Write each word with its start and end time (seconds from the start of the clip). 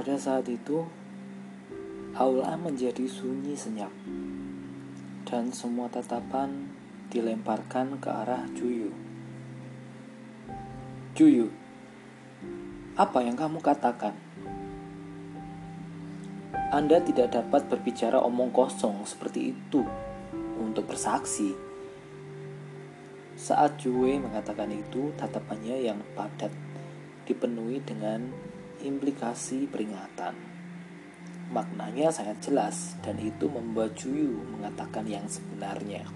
Pada 0.00 0.16
saat 0.16 0.48
itu, 0.48 0.80
aula 2.16 2.56
menjadi 2.56 3.04
sunyi 3.04 3.52
senyap, 3.52 3.92
dan 5.28 5.52
semua 5.52 5.92
tatapan 5.92 6.72
dilemparkan 7.12 8.00
ke 8.00 8.08
arah 8.08 8.48
Juyu. 8.56 8.96
Juyu, 11.12 11.52
apa 12.96 13.20
yang 13.20 13.36
kamu 13.36 13.60
katakan? 13.60 14.16
Anda 16.72 17.04
tidak 17.04 17.36
dapat 17.36 17.68
berbicara 17.68 18.24
omong 18.24 18.56
kosong 18.56 19.04
seperti 19.04 19.52
itu 19.52 19.84
untuk 20.56 20.88
bersaksi. 20.88 21.52
Saat 23.36 23.76
Jue 23.84 24.16
mengatakan 24.16 24.72
itu, 24.72 25.12
tatapannya 25.20 25.92
yang 25.92 26.00
padat 26.16 26.56
dipenuhi 27.28 27.84
dengan 27.84 28.48
implikasi 28.82 29.68
peringatan. 29.68 30.32
Maknanya 31.50 32.14
sangat 32.14 32.38
jelas 32.46 32.94
dan 33.02 33.18
itu 33.18 33.50
membuat 33.50 33.98
Juyu 33.98 34.38
mengatakan 34.54 35.02
yang 35.06 35.26
sebenarnya. 35.26 36.06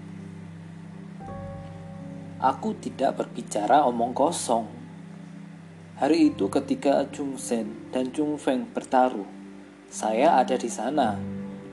Aku 2.39 2.75
tidak 2.79 3.19
berbicara 3.19 3.83
omong 3.83 4.15
kosong. 4.15 4.67
Hari 5.95 6.35
itu 6.35 6.51
ketika 6.51 7.07
Chung 7.11 7.39
Sen 7.39 7.91
dan 7.91 8.11
Chung 8.11 8.35
Feng 8.35 8.67
bertaruh, 8.71 9.27
saya 9.87 10.39
ada 10.39 10.59
di 10.59 10.67
sana 10.67 11.15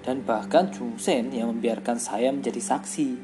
dan 0.02 0.22
bahkan 0.22 0.70
Chung 0.70 0.98
Sen 0.98 1.30
yang 1.34 1.50
membiarkan 1.54 1.98
saya 1.98 2.30
menjadi 2.30 2.62
saksi. 2.62 3.18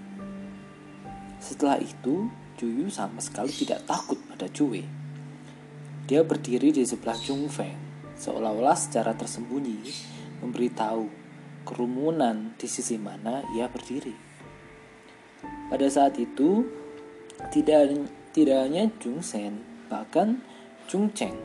Setelah 1.38 1.78
itu, 1.78 2.26
Juyu 2.58 2.90
sama 2.90 3.22
sekali 3.22 3.54
tidak 3.54 3.86
takut 3.86 4.18
pada 4.26 4.50
Jue. 4.50 4.97
Dia 6.08 6.24
berdiri 6.24 6.72
di 6.72 6.88
sebelah 6.88 7.20
Chung 7.20 7.52
Feng, 7.52 7.76
seolah-olah 8.16 8.72
secara 8.80 9.12
tersembunyi 9.12 9.76
memberitahu 10.40 11.04
kerumunan 11.68 12.56
di 12.56 12.64
sisi 12.64 12.96
mana 12.96 13.44
ia 13.52 13.68
berdiri. 13.68 14.16
Pada 15.68 15.84
saat 15.92 16.16
itu, 16.16 16.64
tidak 17.52 17.92
tidak 18.32 18.56
hanya 18.56 18.88
Chung 18.96 19.20
Sen, 19.20 19.60
bahkan 19.92 20.40
Chung 20.88 21.12
Cheng, 21.12 21.36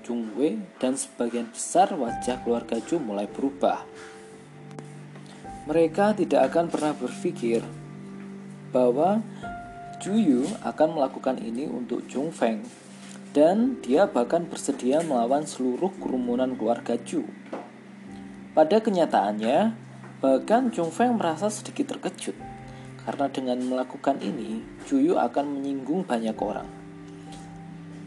Chung 0.00 0.32
Wei, 0.40 0.56
dan 0.80 0.96
sebagian 0.96 1.52
besar 1.52 1.92
wajah 1.92 2.40
keluarga 2.40 2.80
Chu 2.80 2.96
mulai 2.96 3.28
berubah. 3.28 3.84
Mereka 5.68 6.16
tidak 6.16 6.48
akan 6.48 6.72
pernah 6.72 6.96
berpikir 6.96 7.60
bahwa 8.72 9.20
Yu 10.00 10.48
akan 10.64 10.96
melakukan 10.96 11.36
ini 11.44 11.68
untuk 11.68 12.08
Chung 12.08 12.32
Feng 12.32 12.85
dan 13.36 13.76
dia 13.84 14.08
bahkan 14.08 14.48
bersedia 14.48 15.04
melawan 15.04 15.44
seluruh 15.44 15.92
kerumunan 16.00 16.56
keluarga 16.56 16.96
Chu. 16.96 17.28
Pada 18.56 18.80
kenyataannya, 18.80 19.76
bahkan 20.24 20.72
Chung 20.72 20.88
Feng 20.88 21.20
merasa 21.20 21.52
sedikit 21.52 21.92
terkejut 21.92 22.32
karena 23.04 23.28
dengan 23.28 23.60
melakukan 23.60 24.24
ini, 24.24 24.64
Yu 24.88 25.20
akan 25.20 25.60
menyinggung 25.60 26.08
banyak 26.08 26.32
orang. 26.40 26.64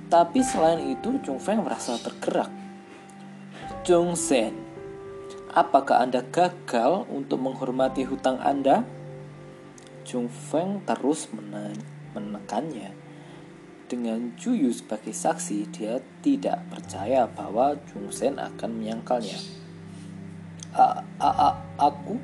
Tapi 0.09 0.41
selain 0.41 0.97
itu, 0.97 1.21
Chung 1.21 1.38
Feng 1.38 1.61
merasa 1.61 1.93
tergerak. 2.02 2.49
Chung 3.86 4.17
Sen 4.17 4.58
Apakah 5.53 6.05
Anda 6.05 6.25
gagal 6.25 7.09
untuk 7.09 7.38
menghormati 7.41 8.02
hutang 8.05 8.41
Anda? 8.41 8.81
Chung 10.05 10.25
Feng 10.25 10.81
terus 10.86 11.30
menekannya. 12.17 12.98
Dengan 13.89 14.37
Yu 14.37 14.69
sebagai 14.69 15.09
saksi, 15.09 15.65
dia 15.73 15.97
tidak 16.21 16.61
percaya 16.69 17.25
bahwa 17.25 17.73
Chung 17.89 18.14
Sen 18.14 18.37
akan 18.37 18.69
menyangkalnya. 18.77 19.41
A, 20.77 21.02
a, 21.17 21.30
a, 21.33 21.49
aku? 21.81 22.21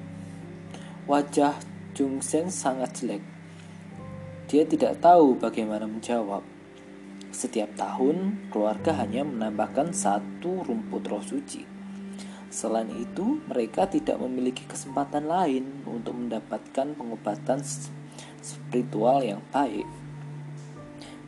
Wajah 1.10 1.58
Chung 1.98 2.22
Sen 2.22 2.54
sangat 2.54 3.02
jelek. 3.02 3.26
Dia 4.46 4.62
tidak 4.70 5.02
tahu 5.02 5.42
bagaimana 5.42 5.90
menjawab. 5.90 6.46
Setiap 7.34 7.74
tahun, 7.74 8.46
keluarga 8.54 9.02
hanya 9.02 9.26
menambahkan 9.26 9.90
satu 9.90 10.62
rumput 10.64 11.04
roh 11.10 11.26
suci 11.26 11.66
Selain 12.56 12.88
itu, 12.94 13.44
mereka 13.52 13.84
tidak 13.84 14.16
memiliki 14.22 14.64
kesempatan 14.64 15.28
lain 15.28 15.84
untuk 15.84 16.16
mendapatkan 16.16 16.96
pengobatan 16.96 17.60
spiritual 18.40 19.20
yang 19.20 19.44
baik. 19.52 20.05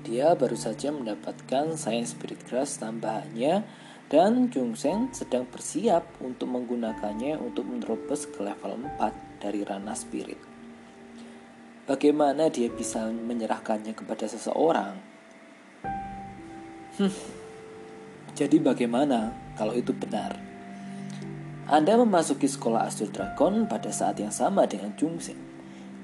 Dia 0.08 0.40
baru 0.40 0.56
saja 0.56 0.88
mendapatkan 0.96 1.76
Science 1.76 2.16
Spirit 2.16 2.40
Grass 2.48 2.80
tambahannya 2.80 3.68
dan 4.08 4.48
Jungsen 4.48 5.12
sedang 5.12 5.44
bersiap 5.52 6.08
untuk 6.24 6.48
menggunakannya 6.48 7.36
untuk 7.36 7.68
menerobos 7.68 8.24
ke 8.32 8.40
level 8.40 8.88
4 9.04 9.44
dari 9.44 9.68
ranah 9.68 10.00
spirit. 10.00 10.40
Bagaimana 11.84 12.48
dia 12.48 12.72
bisa 12.72 13.04
menyerahkannya 13.12 13.92
kepada 13.92 14.32
seseorang? 14.32 14.96
Hmm. 16.96 17.16
Jadi 18.32 18.64
bagaimana 18.64 19.36
kalau 19.60 19.76
itu 19.76 19.92
benar? 19.92 20.40
Anda 21.68 22.00
memasuki 22.00 22.48
sekolah 22.48 22.88
Astro 22.88 23.12
Dragon 23.12 23.68
pada 23.68 23.92
saat 23.92 24.24
yang 24.24 24.32
sama 24.32 24.64
dengan 24.72 24.96
Jungsen. 24.96 25.47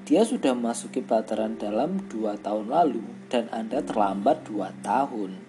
Dia 0.04 0.20
sudah 0.20 0.52
memasuki 0.52 1.00
pelajaran 1.00 1.56
dalam 1.56 1.96
dua 2.12 2.36
tahun 2.36 2.68
lalu 2.68 3.00
dan 3.32 3.48
Anda 3.48 3.80
terlambat 3.80 4.44
dua 4.44 4.76
tahun. 4.84 5.40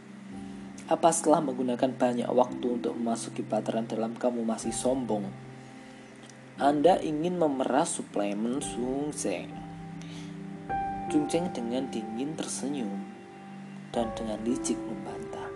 Apa 0.87 1.11
setelah 1.11 1.43
menggunakan 1.43 1.91
banyak 1.91 2.31
waktu 2.31 2.79
untuk 2.79 2.95
memasuki 2.95 3.43
pelajaran 3.43 3.83
dalam 3.83 4.15
kamu 4.15 4.47
masih 4.47 4.71
sombong? 4.71 5.27
Anda 6.55 7.03
ingin 7.03 7.35
memeras 7.35 7.99
suplemen 7.99 8.63
Sungseng. 8.63 9.51
Jungsen 11.11 11.51
dengan 11.51 11.91
dingin 11.91 12.31
tersenyum 12.39 13.11
dan 13.91 14.15
dengan 14.15 14.39
licik 14.47 14.79
membantah. 14.79 15.51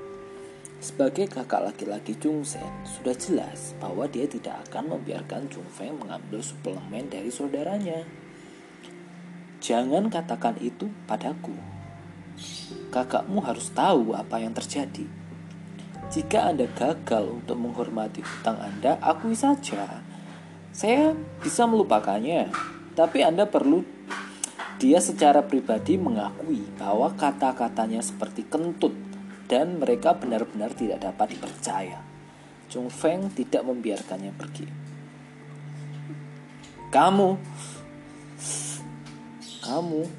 Sebagai 0.83 1.31
kakak 1.31 1.71
laki-laki 1.71 2.19
Chung 2.19 2.43
Sen, 2.43 2.83
sudah 2.83 3.15
jelas 3.15 3.79
bahwa 3.79 4.11
dia 4.11 4.27
tidak 4.27 4.67
akan 4.67 4.99
membiarkan 4.99 5.47
Chung 5.47 5.67
Feng 5.71 5.95
mengambil 5.95 6.43
suplemen 6.43 7.07
dari 7.07 7.31
saudaranya. 7.31 8.18
Jangan 9.69 10.09
katakan 10.09 10.57
itu 10.57 10.89
padaku. 11.05 11.53
Kakakmu 12.89 13.37
harus 13.45 13.69
tahu 13.69 14.17
apa 14.17 14.41
yang 14.41 14.49
terjadi. 14.57 15.05
Jika 16.09 16.49
Anda 16.49 16.65
gagal 16.73 17.29
untuk 17.29 17.53
menghormati 17.53 18.25
hutang 18.25 18.57
Anda, 18.57 18.97
akui 18.97 19.37
saja. 19.37 20.01
Saya 20.73 21.13
bisa 21.45 21.69
melupakannya, 21.69 22.49
tapi 22.97 23.21
Anda 23.21 23.45
perlu 23.45 23.85
dia 24.81 24.97
secara 24.97 25.45
pribadi 25.45 26.01
mengakui 26.01 26.65
bahwa 26.81 27.13
kata-katanya 27.13 28.01
seperti 28.01 28.49
kentut 28.49 28.97
dan 29.45 29.77
mereka 29.77 30.17
benar-benar 30.17 30.73
tidak 30.73 31.05
dapat 31.05 31.37
dipercaya. 31.37 32.01
Chung 32.73 32.89
Feng 32.89 33.29
tidak 33.37 33.61
membiarkannya 33.69 34.33
pergi. 34.33 34.65
Kamu, 36.89 37.29
kamu, 39.69 40.09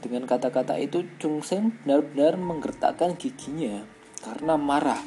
dengan 0.00 0.24
kata-kata 0.24 0.80
itu 0.80 1.04
Chung 1.20 1.44
Feng 1.44 1.76
benar-benar 1.84 2.40
menggertakkan 2.40 3.20
giginya 3.20 3.84
karena 4.24 4.56
marah. 4.56 5.02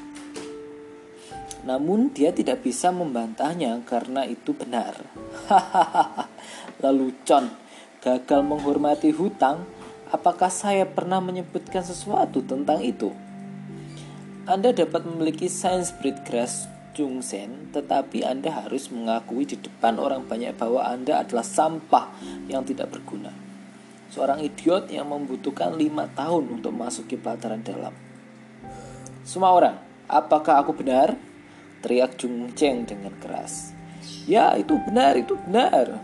Namun 1.65 2.13
dia 2.13 2.31
tidak 2.31 2.63
bisa 2.63 2.93
membantahnya 2.93 3.81
karena 3.83 4.23
itu 4.29 4.53
benar. 4.53 4.95
Lalu 6.83 7.17
Chon 7.25 7.49
gagal 7.99 8.41
menghormati 8.45 9.11
hutang. 9.11 9.67
Apakah 10.09 10.49
saya 10.49 10.89
pernah 10.89 11.21
menyebutkan 11.21 11.85
sesuatu 11.85 12.41
tentang 12.41 12.81
itu? 12.81 13.13
Anda 14.49 14.73
dapat 14.73 15.05
memiliki 15.05 15.45
Science 15.45 15.93
Breed 15.93 16.25
Grass 16.25 16.65
Jungsen, 16.97 17.69
tetapi 17.69 18.25
Anda 18.25 18.65
harus 18.65 18.89
mengakui 18.89 19.45
di 19.45 19.61
depan 19.61 20.01
orang 20.01 20.25
banyak 20.25 20.57
bahwa 20.57 20.81
Anda 20.89 21.21
adalah 21.21 21.45
sampah 21.45 22.09
yang 22.49 22.65
tidak 22.65 22.89
berguna. 22.89 23.48
Seorang 24.09 24.41
idiot 24.41 24.89
yang 24.89 25.09
membutuhkan 25.13 25.77
lima 25.77 26.09
tahun 26.17 26.49
untuk 26.59 26.73
masuk 26.73 27.05
ke 27.05 27.17
pelajaran 27.17 27.61
dalam. 27.61 27.93
Semua 29.21 29.53
orang, 29.53 29.77
apakah 30.09 30.65
aku 30.65 30.73
benar? 30.73 31.13
Teriak 31.85 32.17
Jung 32.17 32.49
Cheng 32.57 32.89
dengan 32.89 33.13
keras. 33.21 33.71
Ya, 34.25 34.57
itu 34.57 34.73
benar, 34.89 35.13
itu 35.13 35.37
benar. 35.45 36.01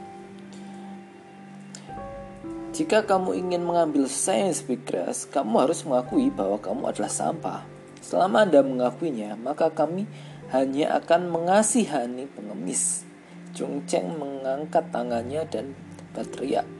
Jika 2.75 3.07
kamu 3.07 3.39
ingin 3.39 3.63
mengambil 3.63 4.03
Breed 4.05 4.83
Grass, 4.83 5.23
kamu 5.31 5.63
harus 5.63 5.87
mengakui 5.87 6.27
bahwa 6.27 6.59
kamu 6.59 6.91
adalah 6.91 7.07
sampah. 7.07 7.61
Selama 8.03 8.43
Anda 8.43 8.61
mengakuinya, 8.61 9.39
maka 9.39 9.71
kami 9.71 10.05
hanya 10.51 10.99
akan 10.99 11.31
mengasihani 11.31 12.27
pengemis. 12.35 13.07
Chung 13.55 13.87
Cheng 13.87 14.19
mengangkat 14.19 14.91
tangannya 14.91 15.47
dan 15.47 15.71
berteriak. 16.11 16.74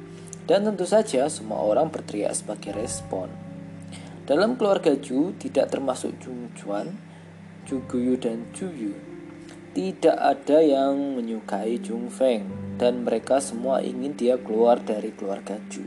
Dan 0.45 0.61
tentu 0.69 0.85
saja 0.85 1.25
semua 1.25 1.65
orang 1.65 1.89
berteriak 1.89 2.37
sebagai 2.37 2.77
respon. 2.77 3.33
Dalam 4.25 4.57
keluarga 4.57 4.93
Ju 4.93 5.33
tidak 5.37 5.73
termasuk 5.73 6.17
Chung 6.21 6.53
Chuan, 6.53 6.93
Ju 7.65 7.81
Guyu 7.89 8.17
dan 8.17 8.45
Ju 8.53 8.69
Yu. 8.69 8.93
Tidak 9.73 10.15
ada 10.15 10.61
yang 10.61 11.17
menyukai 11.17 11.81
Jung 11.81 12.07
Feng 12.07 12.47
dan 12.77 13.03
mereka 13.03 13.43
semua 13.43 13.83
ingin 13.83 14.15
dia 14.15 14.37
keluar 14.39 14.79
dari 14.79 15.11
keluarga 15.11 15.57
Ju. 15.67 15.83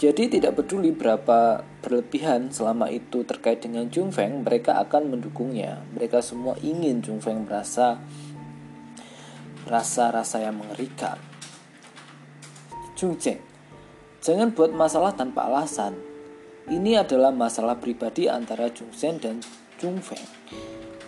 Jadi 0.00 0.32
tidak 0.32 0.60
peduli 0.60 0.90
berapa 0.96 1.62
berlebihan 1.84 2.48
selama 2.52 2.88
itu 2.88 3.20
terkait 3.24 3.60
dengan 3.62 3.88
Jung 3.92 4.12
Feng, 4.12 4.42
mereka 4.42 4.80
akan 4.80 5.12
mendukungnya. 5.12 5.84
Mereka 5.92 6.24
semua 6.24 6.56
ingin 6.64 7.04
Jung 7.04 7.20
Feng 7.20 7.44
merasa 7.44 8.00
rasa-rasa 9.68 10.40
yang 10.40 10.56
mengerikan. 10.56 11.29
Jung 13.00 13.16
Cheng, 13.16 13.40
jangan 14.20 14.52
buat 14.52 14.76
masalah 14.76 15.16
tanpa 15.16 15.48
alasan. 15.48 15.96
Ini 16.68 17.00
adalah 17.00 17.32
masalah 17.32 17.80
pribadi 17.80 18.28
antara 18.28 18.68
Jung 18.68 18.92
Sen 18.92 19.16
dan 19.16 19.40
Jung 19.80 20.04
Feng 20.04 20.20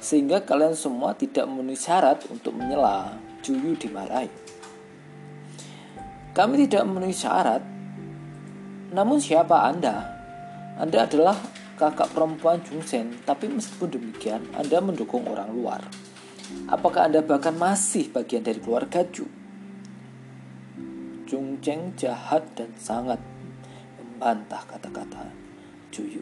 sehingga 0.00 0.40
kalian 0.40 0.72
semua 0.72 1.12
tidak 1.12 1.44
memenuhi 1.44 1.76
syarat 1.76 2.24
untuk 2.32 2.56
menyela. 2.56 3.12
Juyu 3.44 3.76
dimarahi. 3.76 4.32
Kami 6.32 6.64
tidak 6.64 6.88
memenuhi 6.88 7.12
syarat. 7.12 7.60
Namun 8.96 9.20
siapa 9.20 9.68
Anda? 9.68 10.00
Anda 10.80 11.04
adalah 11.04 11.36
kakak 11.76 12.16
perempuan 12.16 12.64
Jungsen, 12.64 13.20
tapi 13.28 13.52
meskipun 13.52 13.92
demikian, 13.92 14.40
Anda 14.56 14.80
mendukung 14.80 15.28
orang 15.28 15.52
luar. 15.52 15.84
Apakah 16.72 17.12
Anda 17.12 17.20
bahkan 17.20 17.52
masih 17.52 18.08
bagian 18.14 18.46
dari 18.46 18.62
keluarga 18.64 19.04
Ju? 19.12 19.41
Cheng 21.32 21.96
jahat 21.96 22.44
dan 22.52 22.68
sangat 22.76 23.16
membantah 23.96 24.68
kata-kata 24.68 25.32
Juyu. 25.88 26.20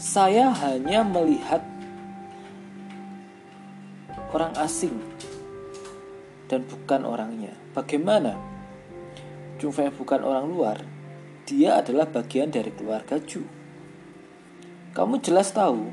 Saya 0.00 0.48
hanya 0.56 1.04
melihat 1.04 1.60
orang 4.32 4.56
asing 4.56 4.96
dan 6.48 6.64
bukan 6.64 7.04
orangnya. 7.04 7.52
Bagaimana? 7.76 8.40
Jung 9.60 9.76
Fei 9.76 9.92
bukan 9.92 10.24
orang 10.24 10.48
luar. 10.48 10.80
Dia 11.44 11.84
adalah 11.84 12.08
bagian 12.08 12.48
dari 12.48 12.72
keluarga 12.72 13.20
Ju. 13.20 13.44
Kamu 14.96 15.20
jelas 15.20 15.52
tahu 15.52 15.92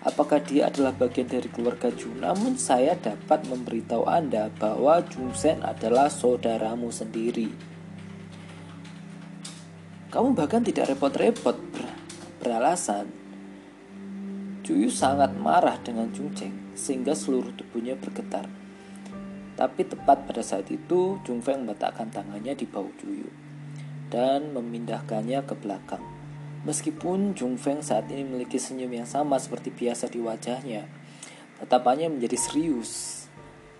apakah 0.00 0.40
dia 0.40 0.72
adalah 0.72 0.96
bagian 0.96 1.28
dari 1.28 1.48
keluarga 1.52 1.92
Ju. 1.92 2.12
Namun 2.16 2.56
saya 2.56 2.96
dapat 2.96 3.44
memberitahu 3.48 4.08
Anda 4.08 4.48
bahwa 4.56 5.04
Jung 5.12 5.36
Sen 5.36 5.60
adalah 5.60 6.08
saudaramu 6.08 6.88
sendiri. 6.88 7.52
Kamu 10.10 10.34
bahkan 10.34 10.64
tidak 10.66 10.90
repot-repot 10.90 11.56
ber 11.70 11.86
beralasan. 12.40 13.06
Juyu 14.64 14.88
sangat 14.88 15.36
marah 15.36 15.76
dengan 15.82 16.08
Jung 16.10 16.32
Cheng 16.32 16.72
sehingga 16.72 17.12
seluruh 17.12 17.52
tubuhnya 17.52 17.94
bergetar. 17.94 18.48
Tapi 19.60 19.84
tepat 19.84 20.24
pada 20.24 20.40
saat 20.40 20.72
itu, 20.72 21.20
Jung 21.20 21.44
Feng 21.44 21.68
meletakkan 21.68 22.08
tangannya 22.08 22.56
di 22.56 22.64
bahu 22.64 22.88
Juyu 22.96 23.28
dan 24.08 24.56
memindahkannya 24.56 25.44
ke 25.44 25.54
belakang. 25.54 26.19
Meskipun 26.60 27.32
Jung 27.32 27.56
Feng 27.56 27.80
saat 27.80 28.04
ini 28.12 28.20
memiliki 28.20 28.60
senyum 28.60 28.92
yang 28.92 29.08
sama 29.08 29.40
seperti 29.40 29.72
biasa 29.72 30.12
di 30.12 30.20
wajahnya, 30.20 30.84
tatapannya 31.56 32.12
menjadi 32.12 32.36
serius 32.36 33.24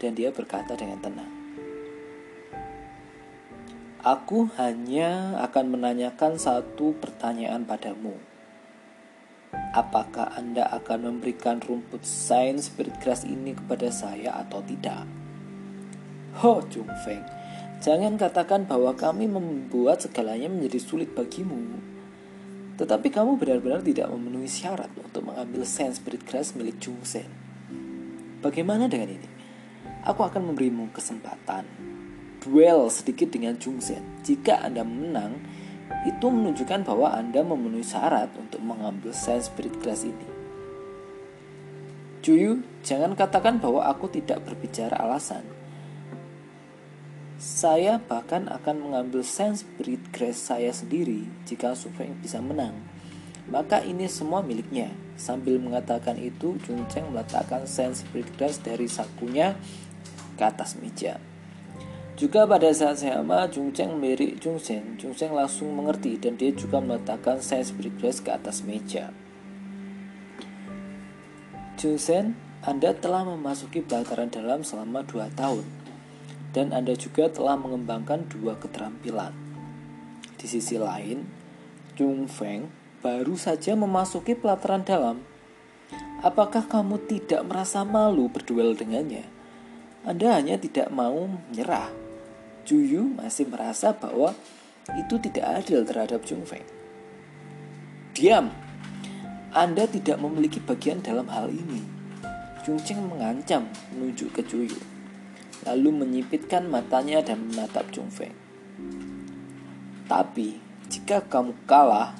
dan 0.00 0.16
dia 0.16 0.32
berkata 0.32 0.72
dengan 0.80 0.96
tenang. 1.04 1.32
Aku 4.00 4.48
hanya 4.56 5.36
akan 5.44 5.76
menanyakan 5.76 6.40
satu 6.40 6.96
pertanyaan 6.96 7.68
padamu. 7.68 8.16
Apakah 9.76 10.32
Anda 10.40 10.64
akan 10.72 11.12
memberikan 11.12 11.60
rumput 11.60 12.00
sains 12.08 12.72
spirit 12.72 12.96
grass 13.04 13.28
ini 13.28 13.52
kepada 13.52 13.92
saya 13.92 14.40
atau 14.40 14.64
tidak? 14.64 15.04
Ho, 16.40 16.64
Jung 16.72 16.88
Feng, 17.04 17.28
jangan 17.84 18.16
katakan 18.16 18.64
bahwa 18.64 18.96
kami 18.96 19.28
membuat 19.28 20.00
segalanya 20.00 20.48
menjadi 20.48 20.80
sulit 20.80 21.12
bagimu. 21.12 21.89
Tetapi 22.80 23.12
kamu 23.12 23.36
benar-benar 23.36 23.84
tidak 23.84 24.08
memenuhi 24.08 24.48
syarat 24.48 24.88
untuk 24.96 25.28
mengambil 25.28 25.68
sains 25.68 26.00
spirit 26.00 26.24
grass 26.24 26.56
milik 26.56 26.80
Jung 26.80 27.04
Sen. 27.04 27.28
Bagaimana 28.40 28.88
dengan 28.88 29.20
ini? 29.20 29.28
Aku 30.08 30.24
akan 30.24 30.48
memberimu 30.48 30.88
kesempatan 30.96 31.68
duel 32.40 32.88
sedikit 32.88 33.28
dengan 33.28 33.60
Jung 33.60 33.84
Sen. 33.84 34.00
Jika 34.24 34.64
Anda 34.64 34.80
menang, 34.80 35.36
itu 36.08 36.26
menunjukkan 36.32 36.88
bahwa 36.88 37.12
Anda 37.12 37.44
memenuhi 37.44 37.84
syarat 37.84 38.32
untuk 38.40 38.64
mengambil 38.64 39.12
Science 39.12 39.52
Spirit 39.52 39.76
Class 39.84 40.08
ini. 40.08 40.28
Juyu, 42.24 42.64
jangan 42.80 43.12
katakan 43.12 43.60
bahwa 43.60 43.84
aku 43.84 44.08
tidak 44.08 44.44
berbicara 44.44 44.96
alasan. 44.96 45.44
Saya 47.40 47.96
bahkan 47.96 48.52
akan 48.52 48.84
mengambil 48.84 49.24
Science 49.24 49.64
Spirit 49.64 50.12
Grace 50.12 50.36
saya 50.36 50.76
sendiri 50.76 51.24
jika 51.48 51.72
Sufeng 51.72 52.12
bisa 52.20 52.36
menang. 52.44 52.76
Maka 53.48 53.80
ini 53.80 54.04
semua 54.12 54.44
miliknya. 54.44 54.92
Sambil 55.16 55.56
mengatakan 55.56 56.20
itu, 56.20 56.60
Jung 56.68 56.84
Cheng 56.92 57.08
meletakkan 57.08 57.64
Science 57.64 58.04
Spirit 58.04 58.28
Grace 58.36 58.60
dari 58.60 58.84
sakunya 58.92 59.56
ke 60.36 60.44
atas 60.44 60.76
meja. 60.76 61.16
Juga 62.12 62.44
pada 62.44 62.68
saat 62.76 63.00
sama, 63.00 63.48
Jung 63.48 63.72
Cheng 63.72 63.96
melirik 63.96 64.36
Jung 64.44 64.60
Sen. 64.60 65.00
Jung 65.00 65.16
Sen 65.16 65.32
langsung 65.32 65.72
mengerti 65.72 66.20
dan 66.20 66.36
dia 66.36 66.52
juga 66.52 66.76
meletakkan 66.76 67.40
Science 67.40 67.72
Breakfast 67.72 68.20
ke 68.20 68.36
atas 68.36 68.60
meja. 68.60 69.16
Jung 71.80 71.96
Sen, 71.96 72.36
Anda 72.60 72.92
telah 72.92 73.24
memasuki 73.24 73.80
pelataran 73.80 74.28
dalam 74.28 74.60
selama 74.60 75.00
dua 75.08 75.32
tahun. 75.32 75.79
Dan 76.50 76.74
Anda 76.74 76.98
juga 76.98 77.30
telah 77.30 77.54
mengembangkan 77.54 78.26
dua 78.26 78.58
keterampilan. 78.58 79.30
Di 80.34 80.46
sisi 80.50 80.80
lain, 80.80 81.22
Jung 81.94 82.26
Feng 82.26 82.66
baru 83.00 83.38
saja 83.38 83.76
memasuki 83.78 84.34
pelataran 84.34 84.82
dalam. 84.82 85.22
Apakah 86.20 86.66
kamu 86.66 87.06
tidak 87.08 87.46
merasa 87.46 87.86
malu 87.86 88.28
berduel 88.28 88.76
dengannya? 88.76 89.24
Anda 90.02 90.36
hanya 90.36 90.56
tidak 90.56 90.88
mau 90.92 91.28
menyerah 91.28 92.00
Juyu 92.70 93.02
masih 93.16 93.48
merasa 93.48 93.90
bahwa 93.96 94.36
itu 94.94 95.18
tidak 95.18 95.64
adil 95.64 95.82
terhadap 95.82 96.22
Jung 96.22 96.44
Feng. 96.44 96.64
Diam, 98.14 98.52
Anda 99.50 99.88
tidak 99.88 100.20
memiliki 100.20 100.62
bagian 100.62 101.00
dalam 101.02 101.26
hal 101.32 101.48
ini. 101.50 101.82
Jung 102.62 102.78
Cheng 102.84 103.00
mengancam 103.08 103.66
menunjuk 103.90 104.36
ke 104.36 104.42
Juyu, 104.44 104.76
lalu 105.66 105.92
menyipitkan 105.92 106.68
matanya 106.68 107.20
dan 107.20 107.50
menatap 107.50 107.88
Jung 107.92 108.08
Feng. 108.08 108.32
Tapi, 110.10 110.58
jika 110.90 111.22
kamu 111.22 111.54
kalah, 111.68 112.16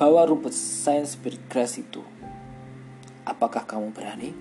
bawa 0.00 0.24
rumput 0.24 0.56
Science 0.56 1.14
Spirit 1.14 1.44
Grass 1.46 1.76
itu. 1.76 2.00
Apakah 3.22 3.62
kamu 3.68 3.94
berani? 3.94 4.32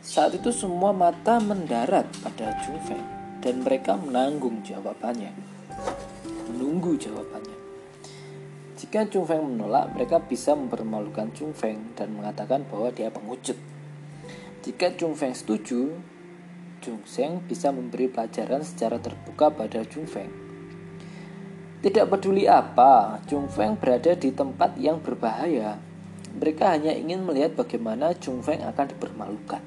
Saat 0.00 0.34
itu 0.34 0.50
semua 0.50 0.90
mata 0.90 1.38
mendarat 1.38 2.08
pada 2.20 2.56
Jung 2.66 2.80
Feng 2.82 3.06
dan 3.40 3.64
mereka 3.64 3.96
menanggung 3.96 4.60
jawabannya. 4.60 5.32
Menunggu 6.52 6.98
jawabannya. 6.98 7.56
Jika 8.80 9.06
Chung 9.12 9.28
Feng 9.28 9.44
menolak, 9.44 9.92
mereka 9.92 10.24
bisa 10.24 10.56
mempermalukan 10.56 11.30
Chung 11.36 11.52
Feng 11.52 11.92
dan 11.94 12.16
mengatakan 12.16 12.64
bahwa 12.64 12.88
dia 12.88 13.12
pengucut. 13.12 13.54
Jika 14.64 14.96
Chung 14.96 15.12
Feng 15.12 15.36
setuju, 15.36 16.00
Chung 16.80 17.04
Seng 17.04 17.44
bisa 17.44 17.68
memberi 17.68 18.08
pelajaran 18.08 18.64
secara 18.64 18.96
terbuka 18.96 19.52
pada 19.52 19.84
Chung 19.84 20.08
Feng. 20.08 20.32
Tidak 21.80 22.08
peduli 22.08 22.48
apa, 22.48 23.20
Chung 23.28 23.52
Feng 23.52 23.76
berada 23.76 24.16
di 24.16 24.32
tempat 24.32 24.80
yang 24.80 25.00
berbahaya. 25.04 25.76
Mereka 26.32 26.76
hanya 26.76 26.96
ingin 26.96 27.20
melihat 27.24 27.52
bagaimana 27.52 28.16
Chung 28.16 28.40
Feng 28.40 28.64
akan 28.64 28.86
dipermalukan. 28.96 29.62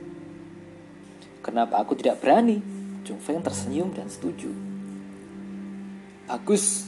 Kenapa 1.44 1.84
aku 1.84 2.00
tidak 2.00 2.24
berani? 2.24 2.64
Jung 3.04 3.20
Feng 3.20 3.44
tersenyum 3.44 3.92
dan 3.92 4.08
setuju. 4.08 4.48
Bagus, 6.24 6.88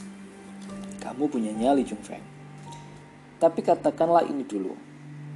kamu 1.04 1.28
punya 1.28 1.52
nyali 1.52 1.84
Jung 1.84 2.00
Feng. 2.00 2.24
Tapi 3.36 3.60
katakanlah 3.60 4.24
ini 4.24 4.48
dulu, 4.48 4.72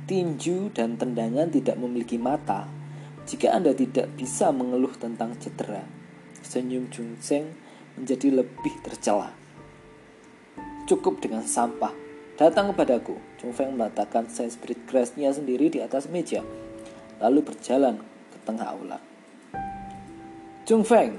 tinju 0.09 0.73
dan 0.73 0.97
tendangan 0.97 1.53
tidak 1.53 1.77
memiliki 1.77 2.17
mata. 2.17 2.80
Jika 3.29 3.53
Anda 3.53 3.77
tidak 3.77 4.17
bisa 4.17 4.53
mengeluh 4.53 4.93
tentang 4.97 5.37
cedera, 5.37 5.85
senyum 6.41 6.89
Jung 6.89 7.21
Feng 7.21 7.53
menjadi 7.99 8.43
lebih 8.43 8.75
tercela. 8.81 9.33
Cukup 10.89 11.21
dengan 11.23 11.45
sampah. 11.45 11.93
Datang 12.41 12.73
kepadaku. 12.73 13.21
Jung 13.41 13.53
Feng 13.53 13.77
meletakkan 13.77 14.27
Spirit 14.29 14.89
Grass-nya 14.89 15.31
sendiri 15.31 15.69
di 15.69 15.85
atas 15.85 16.09
meja, 16.09 16.41
lalu 17.21 17.45
berjalan 17.45 18.01
ke 18.33 18.39
tengah 18.49 18.73
aula. 18.73 18.99
Chung 20.65 20.87
Feng. 20.87 21.19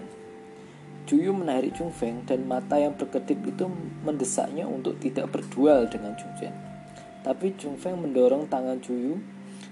Juyu 1.06 1.36
menarik 1.36 1.76
Chung 1.76 1.92
Feng 1.92 2.24
dan 2.24 2.48
mata 2.48 2.80
yang 2.80 2.96
berkedip 2.96 3.36
itu 3.44 3.68
mendesaknya 4.06 4.64
untuk 4.64 4.96
tidak 5.02 5.28
berduel 5.34 5.90
dengan 5.92 6.16
Chung 6.16 6.32
Chen. 6.40 6.56
Tapi 7.22 7.54
Chung 7.60 7.76
Feng 7.76 8.00
mendorong 8.00 8.48
tangan 8.48 8.80
Juyu 8.80 9.20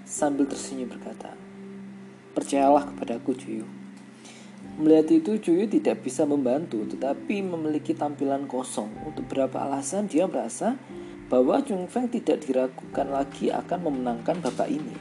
sambil 0.04 0.46
tersenyum 0.46 0.90
berkata, 0.90 1.32
Percayalah 2.32 2.86
kepadaku, 2.90 3.34
Juyu. 3.34 3.66
Melihat 4.80 5.10
itu, 5.12 5.36
Juyu 5.36 5.68
tidak 5.68 6.06
bisa 6.06 6.24
membantu, 6.24 6.86
tetapi 6.88 7.42
memiliki 7.44 7.92
tampilan 7.92 8.48
kosong. 8.48 8.88
Untuk 9.04 9.28
beberapa 9.28 9.66
alasan, 9.66 10.06
dia 10.08 10.24
merasa 10.24 10.78
bahwa 11.30 11.62
Jung 11.62 11.86
Feng 11.86 12.10
tidak 12.10 12.42
diragukan 12.42 13.06
lagi 13.06 13.54
akan 13.54 13.78
memenangkan 13.86 14.42
babak 14.42 14.66
ini. 14.66 14.98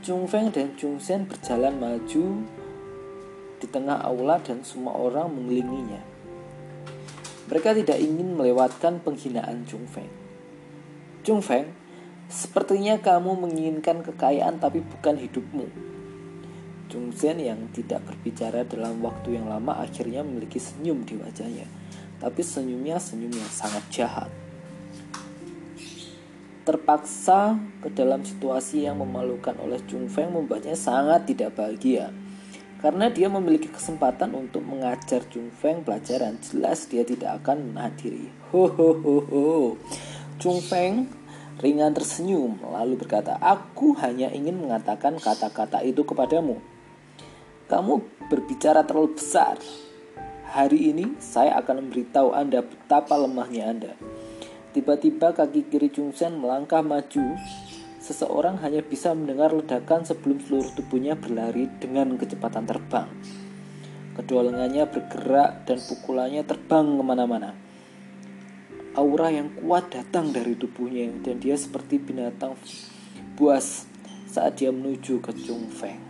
Jung 0.00 0.24
Feng 0.24 0.48
dan 0.48 0.72
Jung 0.80 0.96
Sen 0.96 1.28
berjalan 1.28 1.76
maju 1.76 2.48
di 3.60 3.66
tengah 3.68 4.00
aula 4.00 4.40
dan 4.40 4.64
semua 4.64 4.96
orang 4.96 5.28
mengelilinginya. 5.28 6.00
Mereka 7.52 7.76
tidak 7.76 8.00
ingin 8.00 8.32
melewatkan 8.32 9.04
penghinaan 9.04 9.68
Jung 9.68 9.84
Feng. 9.84 10.08
Jung 11.28 11.44
Feng, 11.44 11.68
sepertinya 12.28 13.00
kamu 13.00 13.48
menginginkan 13.48 14.04
kekayaan 14.04 14.60
tapi 14.60 14.84
bukan 14.84 15.16
hidupmu. 15.16 15.66
Jung 16.88 17.12
Zen 17.12 17.40
yang 17.44 17.68
tidak 17.76 18.00
berbicara 18.08 18.64
dalam 18.64 19.04
waktu 19.04 19.36
yang 19.36 19.48
lama 19.48 19.76
akhirnya 19.76 20.24
memiliki 20.24 20.56
senyum 20.56 21.04
di 21.04 21.20
wajahnya. 21.20 21.68
Tapi 22.16 22.40
senyumnya 22.40 22.96
senyum 22.96 23.32
yang 23.32 23.52
sangat 23.52 23.84
jahat. 23.92 24.30
Terpaksa 26.64 27.56
ke 27.80 27.88
dalam 27.92 28.24
situasi 28.24 28.84
yang 28.88 29.00
memalukan 29.00 29.56
oleh 29.60 29.80
Jung 29.88 30.08
Feng 30.08 30.32
membuatnya 30.32 30.76
sangat 30.76 31.28
tidak 31.28 31.56
bahagia. 31.56 32.12
Karena 32.78 33.10
dia 33.10 33.26
memiliki 33.26 33.68
kesempatan 33.68 34.36
untuk 34.36 34.62
mengajar 34.62 35.24
Jung 35.32 35.50
Feng 35.50 35.82
pelajaran, 35.82 36.38
jelas 36.40 36.86
dia 36.86 37.02
tidak 37.02 37.42
akan 37.42 37.72
menghadiri. 37.72 38.30
Ho 38.52 38.68
ho 38.68 38.90
ho 38.96 39.16
ho. 39.28 39.44
Jung 40.38 40.62
Feng 40.62 41.10
ringan 41.58 41.94
tersenyum 41.94 42.62
lalu 42.62 42.98
berkata, 42.98 43.34
"Aku 43.38 43.94
hanya 43.98 44.30
ingin 44.30 44.58
mengatakan 44.58 45.18
kata-kata 45.18 45.82
itu 45.82 46.06
kepadamu." 46.06 46.58
Kamu 47.68 48.00
berbicara 48.32 48.86
terlalu 48.88 49.18
besar. 49.18 49.60
Hari 50.48 50.88
ini 50.88 51.20
saya 51.20 51.60
akan 51.60 51.84
memberitahu 51.84 52.32
Anda 52.32 52.64
betapa 52.64 53.12
lemahnya 53.20 53.62
Anda. 53.68 53.92
Tiba-tiba 54.72 55.36
kaki 55.36 55.68
kiri 55.68 55.92
Jungsen 55.92 56.40
melangkah 56.40 56.80
maju. 56.80 57.36
Seseorang 58.00 58.64
hanya 58.64 58.80
bisa 58.80 59.12
mendengar 59.12 59.52
ledakan 59.52 60.08
sebelum 60.08 60.40
seluruh 60.40 60.72
tubuhnya 60.72 61.12
berlari 61.12 61.68
dengan 61.76 62.16
kecepatan 62.16 62.64
terbang. 62.64 63.04
Kedua 64.16 64.48
lengannya 64.48 64.88
bergerak 64.88 65.68
dan 65.68 65.76
pukulannya 65.76 66.40
terbang 66.48 66.96
ke 66.96 67.04
mana-mana. 67.04 67.67
Aura 68.98 69.30
yang 69.30 69.54
kuat 69.54 69.94
datang 69.94 70.34
dari 70.34 70.58
tubuhnya 70.58 71.22
dan 71.22 71.38
dia 71.38 71.54
seperti 71.54 72.02
binatang 72.02 72.58
buas 73.38 73.86
saat 74.26 74.58
dia 74.58 74.74
menuju 74.74 75.22
ke 75.22 75.30
Chung 75.38 75.70
Feng. 75.70 76.07